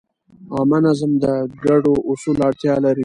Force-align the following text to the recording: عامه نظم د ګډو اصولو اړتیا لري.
عامه 0.55 0.77
نظم 0.85 1.11
د 1.23 1.25
ګډو 1.65 1.93
اصولو 2.09 2.41
اړتیا 2.47 2.75
لري. 2.85 2.99